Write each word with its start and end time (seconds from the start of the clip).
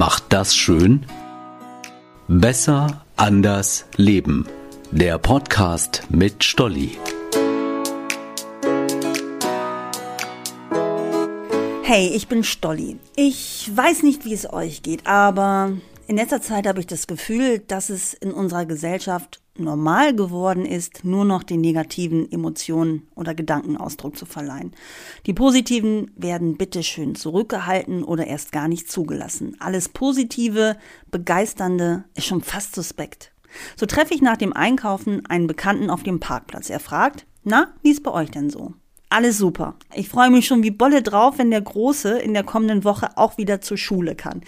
macht 0.00 0.32
das 0.32 0.56
schön? 0.56 1.04
Besser, 2.26 3.04
anders, 3.16 3.84
leben. 3.96 4.46
Der 4.90 5.18
Podcast 5.18 6.04
mit 6.08 6.42
Stolli. 6.42 6.96
Hey, 11.82 12.08
ich 12.14 12.28
bin 12.28 12.44
Stolli. 12.44 12.98
Ich 13.14 13.70
weiß 13.74 14.02
nicht, 14.02 14.24
wie 14.24 14.32
es 14.32 14.50
euch 14.50 14.82
geht, 14.82 15.06
aber 15.06 15.72
in 16.06 16.16
letzter 16.16 16.40
Zeit 16.40 16.66
habe 16.66 16.80
ich 16.80 16.86
das 16.86 17.06
Gefühl, 17.06 17.58
dass 17.58 17.90
es 17.90 18.14
in 18.14 18.32
unserer 18.32 18.64
Gesellschaft 18.64 19.42
normal 19.60 20.14
geworden 20.14 20.64
ist, 20.64 21.04
nur 21.04 21.24
noch 21.24 21.42
den 21.42 21.60
negativen 21.60 22.30
Emotionen 22.30 23.06
oder 23.14 23.34
Gedanken 23.34 23.76
Ausdruck 23.76 24.16
zu 24.16 24.26
verleihen. 24.26 24.72
Die 25.26 25.34
positiven 25.34 26.10
werden 26.16 26.56
bitteschön 26.56 27.14
zurückgehalten 27.14 28.02
oder 28.02 28.26
erst 28.26 28.52
gar 28.52 28.68
nicht 28.68 28.90
zugelassen. 28.90 29.56
Alles 29.60 29.88
Positive, 29.88 30.76
Begeisternde 31.10 32.04
ist 32.14 32.26
schon 32.26 32.42
fast 32.42 32.74
suspekt. 32.74 33.32
So 33.76 33.86
treffe 33.86 34.14
ich 34.14 34.22
nach 34.22 34.36
dem 34.36 34.52
Einkaufen 34.52 35.26
einen 35.26 35.46
Bekannten 35.46 35.90
auf 35.90 36.02
dem 36.02 36.20
Parkplatz. 36.20 36.70
Er 36.70 36.80
fragt, 36.80 37.26
na, 37.42 37.72
wie 37.82 37.90
ist 37.90 38.02
bei 38.02 38.12
euch 38.12 38.30
denn 38.30 38.50
so? 38.50 38.74
Alles 39.12 39.38
super. 39.38 39.74
Ich 39.92 40.08
freue 40.08 40.30
mich 40.30 40.46
schon 40.46 40.62
wie 40.62 40.70
Bolle 40.70 41.02
drauf, 41.02 41.38
wenn 41.38 41.50
der 41.50 41.60
Große 41.60 42.20
in 42.20 42.32
der 42.32 42.44
kommenden 42.44 42.84
Woche 42.84 43.16
auch 43.16 43.38
wieder 43.38 43.60
zur 43.60 43.76
Schule 43.76 44.14
kann. 44.14 44.42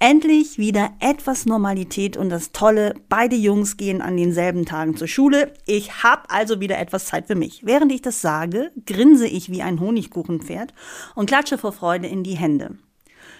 Endlich 0.00 0.58
wieder 0.58 0.90
etwas 0.98 1.46
Normalität 1.46 2.16
und 2.16 2.28
das 2.28 2.50
Tolle, 2.50 2.94
beide 3.08 3.36
Jungs 3.36 3.76
gehen 3.76 4.02
an 4.02 4.16
denselben 4.16 4.66
Tagen 4.66 4.96
zur 4.96 5.06
Schule. 5.06 5.54
Ich 5.66 6.02
habe 6.02 6.28
also 6.30 6.58
wieder 6.58 6.80
etwas 6.80 7.06
Zeit 7.06 7.28
für 7.28 7.36
mich. 7.36 7.60
Während 7.64 7.92
ich 7.92 8.02
das 8.02 8.20
sage, 8.20 8.72
grinse 8.86 9.28
ich 9.28 9.52
wie 9.52 9.62
ein 9.62 9.78
Honigkuchenpferd 9.78 10.74
und 11.14 11.26
klatsche 11.26 11.56
vor 11.56 11.72
Freude 11.72 12.08
in 12.08 12.24
die 12.24 12.36
Hände. 12.36 12.76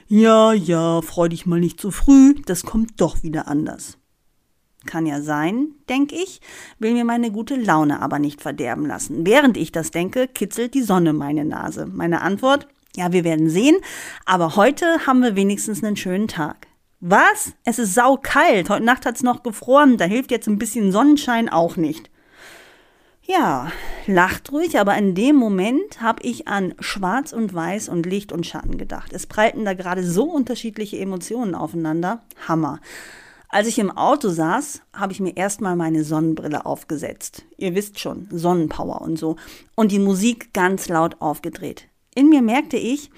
Ja, 0.06 0.52
ja, 0.52 1.02
freu 1.02 1.28
dich 1.28 1.44
mal 1.44 1.58
nicht 1.58 1.80
zu 1.80 1.90
früh, 1.90 2.36
das 2.46 2.62
kommt 2.62 3.00
doch 3.00 3.24
wieder 3.24 3.48
anders. 3.48 3.98
Kann 4.86 5.06
ja 5.06 5.20
sein, 5.20 5.68
denke 5.88 6.14
ich, 6.14 6.40
will 6.78 6.92
mir 6.92 7.04
meine 7.04 7.30
gute 7.32 7.56
Laune 7.56 8.00
aber 8.00 8.18
nicht 8.18 8.40
verderben 8.40 8.86
lassen. 8.86 9.26
Während 9.26 9.56
ich 9.56 9.72
das 9.72 9.90
denke, 9.90 10.28
kitzelt 10.28 10.74
die 10.74 10.82
Sonne 10.82 11.12
meine 11.12 11.44
Nase. 11.44 11.86
Meine 11.86 12.22
Antwort? 12.22 12.68
Ja, 12.96 13.12
wir 13.12 13.24
werden 13.24 13.50
sehen, 13.50 13.76
aber 14.24 14.56
heute 14.56 15.06
haben 15.06 15.22
wir 15.22 15.36
wenigstens 15.36 15.82
einen 15.82 15.96
schönen 15.96 16.28
Tag. 16.28 16.68
Was? 17.00 17.52
Es 17.64 17.78
ist 17.78 17.94
saukalt. 17.94 18.70
Heute 18.70 18.84
Nacht 18.84 19.06
hat's 19.06 19.22
noch 19.22 19.44
gefroren. 19.44 19.98
Da 19.98 20.04
hilft 20.04 20.32
jetzt 20.32 20.48
ein 20.48 20.58
bisschen 20.58 20.90
Sonnenschein 20.90 21.48
auch 21.48 21.76
nicht. 21.76 22.10
Ja, 23.22 23.70
lacht 24.06 24.50
ruhig, 24.52 24.80
aber 24.80 24.96
in 24.96 25.14
dem 25.14 25.36
Moment 25.36 26.00
habe 26.00 26.22
ich 26.22 26.48
an 26.48 26.74
Schwarz 26.80 27.32
und 27.32 27.52
Weiß 27.52 27.88
und 27.90 28.06
Licht 28.06 28.32
und 28.32 28.46
Schatten 28.46 28.78
gedacht. 28.78 29.12
Es 29.12 29.26
prallten 29.26 29.66
da 29.66 29.74
gerade 29.74 30.02
so 30.02 30.24
unterschiedliche 30.24 30.98
Emotionen 30.98 31.54
aufeinander. 31.54 32.22
Hammer. 32.48 32.80
Als 33.50 33.66
ich 33.66 33.78
im 33.78 33.90
Auto 33.90 34.28
saß, 34.28 34.82
habe 34.92 35.12
ich 35.12 35.20
mir 35.20 35.34
erstmal 35.36 35.74
meine 35.74 36.04
Sonnenbrille 36.04 36.66
aufgesetzt. 36.66 37.46
Ihr 37.56 37.74
wisst 37.74 37.98
schon, 37.98 38.28
Sonnenpower 38.30 39.00
und 39.00 39.18
so. 39.18 39.36
Und 39.74 39.90
die 39.90 39.98
Musik 39.98 40.52
ganz 40.52 40.88
laut 40.88 41.16
aufgedreht. 41.20 41.88
In 42.14 42.28
mir 42.28 42.42
merkte 42.42 42.76
ich, 42.76 43.10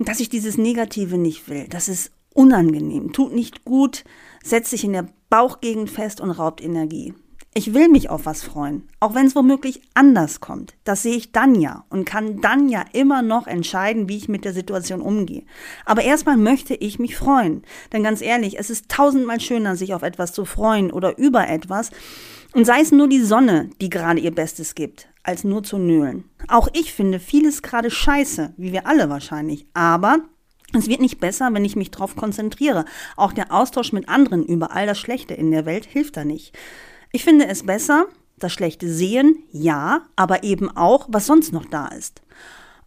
dass 0.00 0.18
ich 0.18 0.28
dieses 0.28 0.58
Negative 0.58 1.16
nicht 1.16 1.48
will. 1.48 1.66
Das 1.68 1.88
ist 1.88 2.10
unangenehm, 2.34 3.12
tut 3.12 3.32
nicht 3.32 3.64
gut, 3.64 4.04
setzt 4.42 4.70
sich 4.70 4.82
in 4.82 4.94
der 4.94 5.08
Bauchgegend 5.30 5.90
fest 5.90 6.20
und 6.20 6.30
raubt 6.30 6.60
Energie. 6.60 7.14
Ich 7.54 7.74
will 7.74 7.88
mich 7.88 8.10
auf 8.10 8.26
was 8.26 8.42
freuen, 8.42 8.88
auch 9.00 9.14
wenn 9.14 9.26
es 9.26 9.34
womöglich 9.34 9.80
anders 9.94 10.40
kommt. 10.40 10.74
Das 10.84 11.02
sehe 11.02 11.16
ich 11.16 11.32
dann 11.32 11.60
ja 11.60 11.84
und 11.88 12.04
kann 12.04 12.40
dann 12.40 12.68
ja 12.68 12.84
immer 12.92 13.22
noch 13.22 13.46
entscheiden, 13.46 14.08
wie 14.08 14.16
ich 14.16 14.28
mit 14.28 14.44
der 14.44 14.52
Situation 14.52 15.00
umgehe. 15.00 15.44
Aber 15.84 16.02
erstmal 16.02 16.36
möchte 16.36 16.74
ich 16.74 16.98
mich 16.98 17.16
freuen. 17.16 17.62
Denn 17.92 18.02
ganz 18.02 18.20
ehrlich, 18.20 18.58
es 18.58 18.70
ist 18.70 18.88
tausendmal 18.88 19.40
schöner, 19.40 19.76
sich 19.76 19.94
auf 19.94 20.02
etwas 20.02 20.32
zu 20.32 20.44
freuen 20.44 20.92
oder 20.92 21.16
über 21.18 21.48
etwas. 21.48 21.90
Und 22.52 22.64
sei 22.64 22.80
es 22.80 22.92
nur 22.92 23.08
die 23.08 23.22
Sonne, 23.22 23.70
die 23.80 23.90
gerade 23.90 24.20
ihr 24.20 24.34
Bestes 24.34 24.74
gibt, 24.74 25.08
als 25.22 25.42
nur 25.42 25.62
zu 25.62 25.78
nölen. 25.78 26.24
Auch 26.48 26.68
ich 26.74 26.92
finde 26.92 27.18
vieles 27.18 27.62
gerade 27.62 27.90
scheiße, 27.90 28.54
wie 28.56 28.72
wir 28.72 28.86
alle 28.86 29.08
wahrscheinlich. 29.10 29.66
Aber 29.74 30.18
es 30.74 30.86
wird 30.86 31.00
nicht 31.00 31.18
besser, 31.18 31.52
wenn 31.52 31.64
ich 31.64 31.76
mich 31.76 31.90
darauf 31.90 32.14
konzentriere. 32.14 32.84
Auch 33.16 33.32
der 33.32 33.52
Austausch 33.52 33.92
mit 33.92 34.08
anderen 34.08 34.44
über 34.44 34.72
all 34.72 34.86
das 34.86 34.98
Schlechte 34.98 35.34
in 35.34 35.50
der 35.50 35.66
Welt 35.66 35.86
hilft 35.86 36.16
da 36.16 36.24
nicht. 36.24 36.54
Ich 37.10 37.24
finde 37.24 37.46
es 37.46 37.64
besser, 37.64 38.06
das 38.38 38.52
schlechte 38.52 38.88
Sehen, 38.92 39.42
ja, 39.50 40.02
aber 40.16 40.44
eben 40.44 40.74
auch, 40.76 41.06
was 41.10 41.26
sonst 41.26 41.52
noch 41.52 41.64
da 41.64 41.88
ist. 41.88 42.22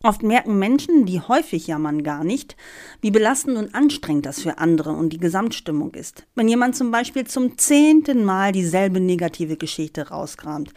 Oft 0.04 0.24
merken 0.24 0.58
Menschen, 0.58 1.06
die 1.06 1.20
häufig 1.20 1.68
jammern, 1.68 2.04
gar 2.04 2.24
nicht, 2.24 2.56
wie 3.02 3.12
belastend 3.12 3.58
und 3.58 3.76
anstrengend 3.76 4.26
das 4.26 4.42
für 4.42 4.58
andere 4.58 4.92
und 4.92 5.14
die 5.14 5.20
Gesamtstimmung 5.20 5.94
ist. 5.94 6.26
Wenn 6.34 6.48
jemand 6.48 6.76
zum 6.76 6.92
Beispiel 6.92 7.26
zum 7.28 7.58
zehnten 7.58 8.26
Mal 8.26 8.52
dieselbe 8.52 9.00
negative 9.00 9.58
Geschichte 9.58 10.10
rauskramt. 10.10 10.74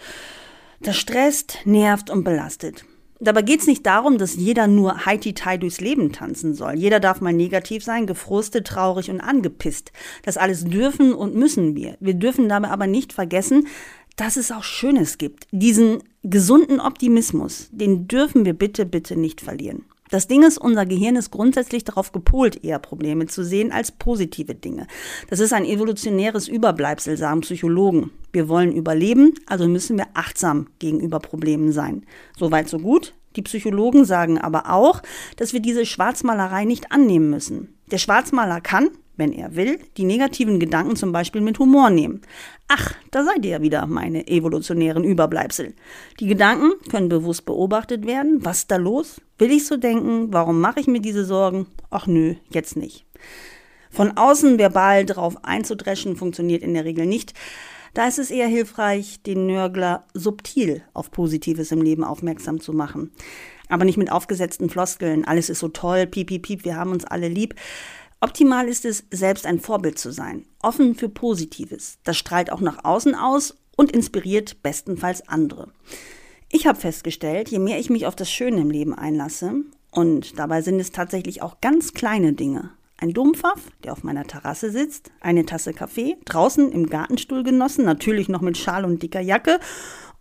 Das 0.81 0.97
stresst, 0.97 1.59
nervt 1.65 2.11
und 2.11 2.25
belastet. 2.25 2.85
Dabei 3.25 3.43
geht 3.43 3.61
es 3.61 3.67
nicht 3.67 3.87
darum, 3.87 4.19
dass 4.19 4.37
jeder 4.37 4.67
nur 4.67 5.07
Haiti-Tai 5.07 5.59
durchs 5.59 5.81
Leben 5.81 6.13
tanzen 6.13 6.55
soll. 6.55 6.75
Jeder 6.75 7.01
darf 7.01 7.21
mal 7.21 7.33
negativ 7.33 7.83
sein, 7.83 8.07
gefrustet, 8.07 8.67
traurig 8.67 9.11
und 9.11 9.21
angepisst. 9.21 9.93
Das 10.23 10.37
alles 10.37 10.65
dürfen 10.65 11.15
und 11.15 11.35
müssen 11.35 11.75
wir. 11.75 11.97
Wir 12.01 12.15
dürfen 12.15 12.49
dabei 12.49 12.69
aber 12.69 12.87
nicht 12.87 13.13
vergessen, 13.13 13.67
dass 14.17 14.37
es 14.37 14.53
auch 14.53 14.63
Schönes 14.63 15.19
gibt. 15.19 15.47
Diesen 15.51 16.03
gesunden 16.23 16.81
Optimismus, 16.81 17.69
den 17.73 18.07
dürfen 18.07 18.45
wir 18.45 18.55
bitte, 18.55 18.87
bitte 18.87 19.17
nicht 19.17 19.41
verlieren. 19.41 19.85
Das 20.11 20.29
Ding 20.29 20.43
ist, 20.43 20.59
unser 20.59 20.85
Gehirn 20.87 21.17
ist 21.17 21.31
grundsätzlich 21.31 21.83
darauf 21.85 22.13
gepolt, 22.13 22.63
eher 22.63 22.79
Probleme 22.79 23.27
zu 23.27 23.43
sehen 23.45 23.73
als 23.73 23.91
positive 23.91 24.55
Dinge. 24.55 24.87
Das 25.31 25.41
ist 25.41 25.53
ein 25.53 25.65
evolutionäres 25.65 26.47
Überbleibsel, 26.47 27.17
sagen 27.17 27.41
Psychologen. 27.41 28.11
Wir 28.33 28.49
wollen 28.49 28.73
überleben, 28.73 29.35
also 29.47 29.67
müssen 29.67 29.97
wir 29.97 30.07
achtsam 30.15 30.69
gegenüber 30.79 31.21
Problemen 31.21 31.73
sein. 31.73 32.05
Soweit, 32.39 32.69
so 32.69 32.79
gut. 32.79 33.15
Die 33.37 33.43
Psychologen 33.43 34.05
sagen 34.05 34.39
aber 34.39 34.71
auch, 34.71 35.03
dass 35.37 35.53
wir 35.53 35.61
diese 35.61 35.87
Schwarzmalerei 35.87 36.65
nicht 36.65 36.93
annehmen 36.93 37.31
müssen. 37.31 37.75
Der 37.91 37.99
Schwarzmaler 37.99 38.61
kann, 38.61 38.91
wenn 39.17 39.33
er 39.33 39.57
will, 39.57 39.79
die 39.97 40.05
negativen 40.05 40.59
Gedanken 40.59 40.97
zum 40.97 41.13
Beispiel 41.13 41.41
mit 41.41 41.59
Humor 41.59 41.91
nehmen. 41.91 42.23
Ach, 42.69 42.95
da 43.11 43.25
seid 43.25 43.45
ihr 43.45 43.53
ja 43.53 43.63
wieder, 43.63 43.87
meine 43.87 44.27
evolutionären 44.27 45.05
Überbleibsel. 45.05 45.75
Die 46.21 46.27
Gedanken 46.27 46.73
können 46.91 47.09
bewusst 47.09 47.45
beobachtet 47.45 48.07
werden. 48.07 48.45
Was 48.45 48.61
ist 48.61 48.71
da 48.71 48.77
los? 48.77 49.21
Will 49.39 49.51
ich 49.51 49.67
so 49.67 49.77
denken? 49.77 50.33
Warum 50.33 50.61
mache 50.61 50.81
ich 50.81 50.87
mir 50.87 51.01
diese 51.01 51.25
Sorgen? 51.25 51.67
Ach 51.91 52.07
nö, 52.07 52.35
jetzt 52.51 52.77
nicht. 52.77 53.07
Von 53.91 54.17
außen 54.17 54.59
verbal 54.59 55.07
drauf 55.07 55.37
einzudreschen 55.45 56.17
funktioniert 56.17 56.63
in 56.63 56.75
der 56.75 56.85
Regel 56.85 57.07
nicht. 57.07 57.33
Da 57.95 58.09
ist 58.09 58.19
es 58.19 58.33
eher 58.33 58.49
hilfreich, 58.49 59.23
den 59.23 59.47
Nörgler 59.47 60.05
subtil 60.15 60.83
auf 60.95 61.13
Positives 61.13 61.71
im 61.71 61.81
Leben 61.81 62.03
aufmerksam 62.03 62.61
zu 62.61 62.73
machen. 62.73 63.13
Aber 63.69 63.85
nicht 63.85 63.97
mit 63.97 64.11
aufgesetzten 64.11 64.69
Floskeln. 64.69 65.25
Alles 65.25 65.49
ist 65.49 65.61
so 65.61 65.69
toll, 65.69 66.09
piep, 66.09 66.27
piep, 66.27 66.43
piep, 66.43 66.65
wir 66.65 66.77
haben 66.77 66.91
uns 66.91 67.05
alle 67.05 67.29
lieb. 67.29 67.55
Optimal 68.25 68.69
ist 68.69 68.87
es, 68.87 69.05
selbst 69.11 69.45
ein 69.45 69.61
Vorbild 69.61 69.99
zu 69.99 70.11
sein, 70.11 70.47
offen 70.63 70.95
für 70.95 71.11
Positives. 71.11 71.99
Das 72.05 72.17
strahlt 72.17 72.51
auch 72.51 72.63
nach 72.63 72.83
außen 72.83 73.15
aus 73.15 73.55
und 73.77 73.93
inspiriert 73.93 74.63
bestenfalls 74.63 75.29
andere. 75.29 75.73
Ich 76.51 76.67
habe 76.67 76.81
festgestellt, 76.81 77.51
je 77.51 77.59
mehr 77.59 77.79
ich 77.79 77.91
mich 77.91 78.07
auf 78.07 78.17
das 78.17 78.31
Schöne 78.31 78.63
im 78.63 78.71
Leben 78.71 78.95
einlasse, 78.95 79.57
und 79.91 80.39
dabei 80.39 80.63
sind 80.63 80.81
es 80.81 80.91
tatsächlich 80.91 81.43
auch 81.43 81.61
ganz 81.61 81.93
kleine 81.93 82.33
Dinge. 82.33 82.71
Ein 82.97 83.13
Dumpfaff, 83.13 83.61
der 83.85 83.93
auf 83.93 84.05
meiner 84.05 84.25
Terrasse 84.25 84.71
sitzt, 84.71 85.11
eine 85.21 85.45
Tasse 85.45 85.75
Kaffee, 85.75 86.17
draußen 86.25 86.73
im 86.73 86.87
Gartenstuhl 86.89 87.43
genossen, 87.43 87.85
natürlich 87.85 88.31
noch 88.31 88.41
mit 88.41 88.57
Schal 88.57 88.87
und 88.87 89.03
dicker 89.03 89.21
Jacke 89.21 89.61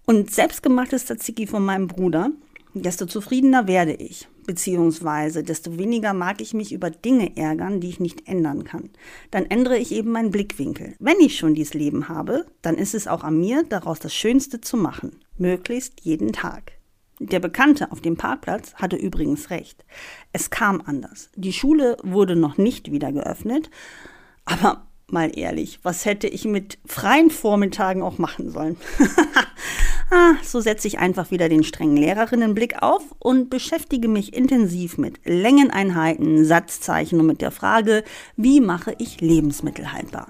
und 0.05 0.29
selbstgemachtes 0.29 1.05
Tzatziki 1.05 1.47
von 1.47 1.63
meinem 1.63 1.87
Bruder, 1.87 2.31
desto 2.73 3.05
zufriedener 3.05 3.65
werde 3.65 3.93
ich. 3.93 4.27
Beziehungsweise 4.45 5.43
desto 5.43 5.77
weniger 5.77 6.13
mag 6.13 6.41
ich 6.41 6.53
mich 6.53 6.71
über 6.73 6.89
Dinge 6.89 7.37
ärgern, 7.37 7.79
die 7.79 7.89
ich 7.89 7.99
nicht 7.99 8.27
ändern 8.27 8.63
kann. 8.63 8.89
Dann 9.31 9.45
ändere 9.45 9.77
ich 9.77 9.91
eben 9.91 10.11
meinen 10.11 10.31
Blickwinkel. 10.31 10.95
Wenn 10.99 11.19
ich 11.19 11.37
schon 11.37 11.55
dieses 11.55 11.73
Leben 11.73 12.09
habe, 12.09 12.45
dann 12.61 12.75
ist 12.75 12.93
es 12.93 13.07
auch 13.07 13.23
an 13.23 13.39
mir, 13.39 13.63
daraus 13.67 13.99
das 13.99 14.13
Schönste 14.13 14.61
zu 14.61 14.77
machen. 14.77 15.19
Möglichst 15.37 16.01
jeden 16.01 16.33
Tag. 16.33 16.73
Der 17.19 17.39
Bekannte 17.39 17.91
auf 17.91 18.01
dem 18.01 18.17
Parkplatz 18.17 18.73
hatte 18.75 18.95
übrigens 18.95 19.49
recht. 19.49 19.85
Es 20.31 20.49
kam 20.49 20.81
anders. 20.85 21.29
Die 21.35 21.53
Schule 21.53 21.97
wurde 22.03 22.35
noch 22.35 22.57
nicht 22.57 22.91
wieder 22.91 23.11
geöffnet, 23.11 23.69
aber 24.45 24.87
mal 25.07 25.31
ehrlich, 25.37 25.79
was 25.83 26.05
hätte 26.05 26.27
ich 26.27 26.45
mit 26.45 26.79
freien 26.85 27.29
Vormittagen 27.29 28.01
auch 28.01 28.17
machen 28.17 28.49
sollen? 28.49 28.77
Ah, 30.15 30.35
so 30.43 30.61
setze 30.61 30.87
ich 30.87 30.99
einfach 30.99 31.31
wieder 31.31 31.49
den 31.49 31.63
strengen 31.63 31.97
Lehrerinnenblick 31.97 32.83
auf 32.83 33.01
und 33.17 33.49
beschäftige 33.49 34.07
mich 34.07 34.35
intensiv 34.35 34.99
mit 34.99 35.19
Längeneinheiten, 35.25 36.45
Satzzeichen 36.45 37.19
und 37.19 37.25
mit 37.25 37.41
der 37.41 37.49
Frage, 37.49 38.03
wie 38.37 38.61
mache 38.61 38.93
ich 38.99 39.21
Lebensmittel 39.21 39.91
haltbar? 39.91 40.27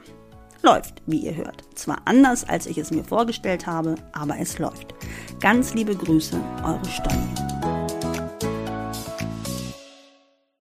Läuft, 0.61 1.01
wie 1.05 1.25
ihr 1.25 1.35
hört. 1.35 1.65
Zwar 1.75 1.97
anders, 2.05 2.47
als 2.47 2.65
ich 2.65 2.77
es 2.77 2.91
mir 2.91 3.03
vorgestellt 3.03 3.67
habe, 3.67 3.95
aber 4.13 4.39
es 4.39 4.57
läuft. 4.57 4.95
Ganz 5.41 5.73
liebe 5.73 5.93
Grüße, 5.93 6.39
eure 6.63 6.85
Steuer. 6.85 7.72